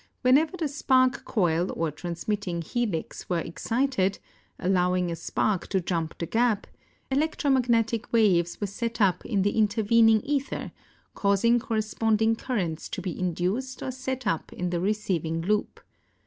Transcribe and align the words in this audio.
when 0.23 0.35
ever 0.35 0.57
the 0.57 0.67
spark 0.67 1.23
coil 1.25 1.71
or 1.75 1.91
transmitting 1.91 2.63
helix 2.63 3.29
were 3.29 3.37
excited, 3.37 4.17
allowing 4.57 5.11
a 5.11 5.15
spark 5.15 5.67
to 5.67 5.79
jump 5.79 6.17
the 6.17 6.25
gap, 6.25 6.65
electromagnetic 7.11 8.11
waves 8.11 8.59
were 8.59 8.65
set 8.65 8.99
up 8.99 9.23
in 9.23 9.43
the 9.43 9.51
intervening 9.55 10.19
ether, 10.21 10.71
causing 11.13 11.59
corre 11.59 11.81
sponding 11.83 12.35
currents 12.35 12.89
to 12.89 12.99
be 12.99 13.15
induced 13.19 13.83
or 13.83 13.91
set 13.91 14.25
up 14.25 14.51
in 14.51 14.71
the 14.71 14.79
receiving 14.79 15.39
loop. 15.43 15.79